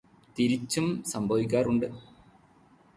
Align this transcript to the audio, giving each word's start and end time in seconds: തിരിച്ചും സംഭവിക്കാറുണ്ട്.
തിരിച്ചും 0.37 0.87
സംഭവിക്കാറുണ്ട്. 1.11 1.87